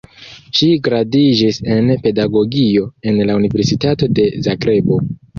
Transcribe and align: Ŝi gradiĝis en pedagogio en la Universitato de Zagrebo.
Ŝi 0.59 0.67
gradiĝis 0.85 1.59
en 1.75 1.91
pedagogio 2.05 2.85
en 3.11 3.19
la 3.31 3.35
Universitato 3.41 4.09
de 4.21 4.25
Zagrebo. 4.49 4.99